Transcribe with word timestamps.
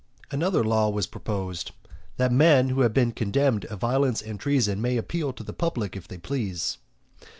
IX. 0.25 0.33
Another 0.33 0.63
law 0.63 0.89
was 0.89 1.05
proposed, 1.05 1.73
that 2.17 2.31
men 2.31 2.69
who 2.69 2.81
had 2.81 2.91
been 2.91 3.11
condemned 3.11 3.65
of 3.65 3.81
violence 3.81 4.19
and 4.23 4.39
treason 4.39 4.81
may 4.81 4.97
appeal 4.97 5.31
to 5.31 5.43
the 5.43 5.53
public 5.53 5.95
if 5.95 6.07
they 6.07 6.17
please. 6.17 6.79